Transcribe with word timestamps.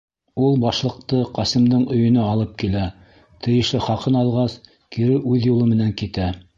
Ул 0.43 0.55
башлыҡты 0.61 1.19
Ҡасимдың 1.35 1.83
өйөнә 1.97 2.25
алып 2.31 2.57
килә, 2.63 2.87
тейешле 3.45 3.85
хаҡын 3.91 4.21
алғас, 4.27 4.59
кире 4.97 5.23
үҙ 5.35 5.51
юлы 5.55 5.75
менән 5.75 5.99
китә. 6.05 6.31